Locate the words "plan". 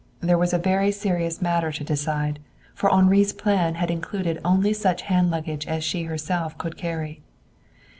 3.33-3.75